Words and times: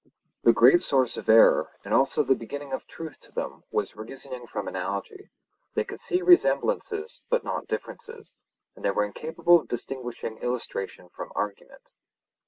The 0.41 0.51
great 0.51 0.81
source 0.81 1.15
of 1.15 1.29
error 1.29 1.73
and 1.85 1.93
also 1.93 2.23
the 2.23 2.33
beginning 2.33 2.73
of 2.73 2.87
truth 2.87 3.19
to 3.21 3.31
them 3.31 3.65
was 3.69 3.95
reasoning 3.95 4.47
from 4.47 4.67
analogy; 4.67 5.29
they 5.75 5.83
could 5.83 5.99
see 5.99 6.23
resemblances, 6.23 7.21
but 7.29 7.43
not 7.43 7.67
differences; 7.67 8.35
and 8.75 8.83
they 8.83 8.89
were 8.89 9.05
incapable 9.05 9.59
of 9.59 9.67
distinguishing 9.67 10.39
illustration 10.39 11.09
from 11.09 11.31
argument. 11.35 11.83